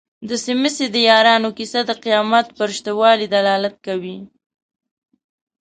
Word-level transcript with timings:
د 0.29 0.31
څمڅې 0.43 0.85
د 0.91 0.97
یارانو 1.09 1.49
کيسه 1.57 1.79
د 1.85 1.91
قيامت 2.03 2.47
پر 2.57 2.69
شته 2.77 2.91
والي 2.99 3.27
دلالت 3.35 3.75
کوي. 3.85 4.17